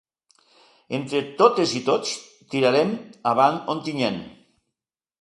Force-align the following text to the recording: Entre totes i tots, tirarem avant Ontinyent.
Entre 0.99 1.21
totes 1.43 1.75
i 1.81 1.83
tots, 1.91 2.15
tirarem 2.57 2.97
avant 3.37 3.63
Ontinyent. 3.79 4.23